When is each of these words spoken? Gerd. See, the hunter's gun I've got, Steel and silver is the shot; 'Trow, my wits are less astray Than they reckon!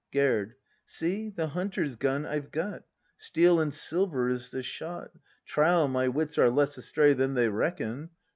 Gerd. 0.11 0.55
See, 0.83 1.29
the 1.29 1.49
hunter's 1.49 1.95
gun 1.95 2.25
I've 2.25 2.49
got, 2.49 2.85
Steel 3.17 3.59
and 3.59 3.71
silver 3.71 4.29
is 4.29 4.49
the 4.49 4.63
shot; 4.63 5.11
'Trow, 5.45 5.85
my 5.87 6.07
wits 6.07 6.39
are 6.39 6.49
less 6.49 6.75
astray 6.75 7.13
Than 7.13 7.35
they 7.35 7.49
reckon! 7.49 8.09